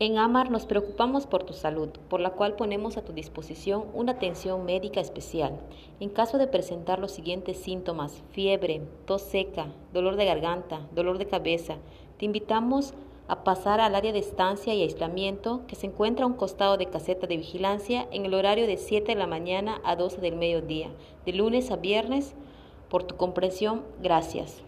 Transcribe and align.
En 0.00 0.18
AMAR 0.18 0.50
nos 0.50 0.66
preocupamos 0.66 1.28
por 1.28 1.44
tu 1.44 1.52
salud, 1.52 1.88
por 2.08 2.18
la 2.18 2.30
cual 2.30 2.56
ponemos 2.56 2.96
a 2.96 3.04
tu 3.04 3.12
disposición 3.12 3.84
una 3.94 4.12
atención 4.12 4.64
médica 4.64 5.00
especial. 5.00 5.60
En 6.00 6.08
caso 6.08 6.36
de 6.36 6.48
presentar 6.48 6.98
los 6.98 7.12
siguientes 7.12 7.58
síntomas, 7.58 8.24
fiebre, 8.32 8.82
tos 9.04 9.22
seca, 9.22 9.68
dolor 9.92 10.16
de 10.16 10.24
garganta, 10.24 10.80
dolor 10.96 11.18
de 11.18 11.26
cabeza, 11.26 11.76
te 12.18 12.24
invitamos 12.24 12.92
a 13.28 13.44
pasar 13.44 13.80
al 13.80 13.94
área 13.94 14.12
de 14.12 14.18
estancia 14.18 14.74
y 14.74 14.82
aislamiento 14.82 15.62
que 15.68 15.76
se 15.76 15.86
encuentra 15.86 16.24
a 16.24 16.28
un 16.28 16.34
costado 16.34 16.76
de 16.76 16.86
caseta 16.86 17.28
de 17.28 17.36
vigilancia 17.36 18.08
en 18.10 18.26
el 18.26 18.34
horario 18.34 18.66
de 18.66 18.78
7 18.78 19.12
de 19.12 19.18
la 19.18 19.28
mañana 19.28 19.80
a 19.84 19.94
12 19.94 20.20
del 20.20 20.34
mediodía, 20.34 20.90
de 21.24 21.34
lunes 21.34 21.70
a 21.70 21.76
viernes. 21.76 22.34
Por 22.90 23.04
tu 23.04 23.16
comprensión, 23.16 23.84
gracias. 24.02 24.64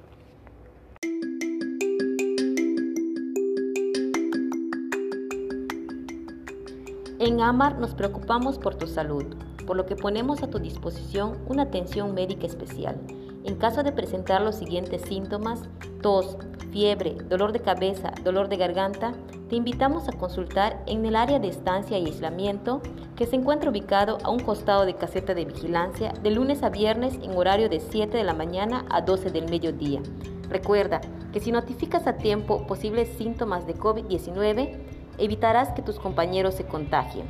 En 7.27 7.41
AMAR 7.41 7.81
nos 7.81 7.93
preocupamos 7.93 8.57
por 8.57 8.77
tu 8.77 8.87
salud, 8.87 9.25
por 9.67 9.77
lo 9.77 9.85
que 9.85 9.97
ponemos 9.97 10.45
a 10.45 10.47
tu 10.49 10.61
disposición 10.61 11.37
una 11.49 11.65
atención 11.65 12.15
médica 12.15 12.47
especial. 12.47 13.01
En 13.43 13.57
caso 13.57 13.83
de 13.83 13.91
presentar 13.91 14.43
los 14.43 14.55
siguientes 14.55 15.03
síntomas, 15.03 15.63
tos, 16.03 16.39
fiebre, 16.71 17.17
dolor 17.29 17.51
de 17.51 17.59
cabeza, 17.59 18.13
dolor 18.23 18.49
de 18.49 18.59
garganta, 18.59 19.13
te 19.49 19.57
invitamos 19.57 20.07
a 20.07 20.13
consultar 20.13 20.85
en 20.87 21.05
el 21.05 21.17
área 21.17 21.41
de 21.41 21.49
estancia 21.49 21.99
y 21.99 22.07
aislamiento 22.07 22.81
que 23.17 23.27
se 23.27 23.35
encuentra 23.35 23.71
ubicado 23.71 24.19
a 24.23 24.31
un 24.31 24.39
costado 24.39 24.87
de 24.87 24.95
caseta 24.95 25.35
de 25.35 25.47
vigilancia 25.47 26.13
de 26.23 26.31
lunes 26.31 26.63
a 26.63 26.71
viernes 26.71 27.19
en 27.25 27.37
horario 27.37 27.69
de 27.69 27.81
7 27.81 28.17
de 28.17 28.23
la 28.23 28.35
mañana 28.35 28.85
a 28.89 29.01
12 29.01 29.33
del 29.33 29.51
mediodía. 29.51 30.01
Recuerda 30.49 31.01
que 31.33 31.41
si 31.41 31.51
notificas 31.51 32.07
a 32.07 32.19
tiempo 32.19 32.69
posibles 32.69 33.09
síntomas 33.19 33.67
de 33.67 33.75
COVID-19, 33.75 34.96
evitarás 35.19 35.73
que 35.73 35.83
tus 35.83 35.99
compañeros 35.99 36.55
se 36.55 36.65
contagien. 36.65 37.27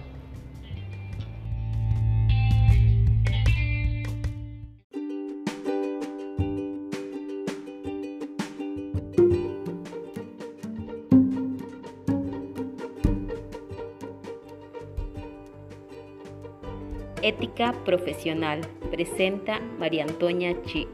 Ética 17.22 17.72
Profesional 17.84 18.60
presenta 18.92 19.58
María 19.80 20.04
Antonia 20.04 20.62
Chi. 20.62 20.86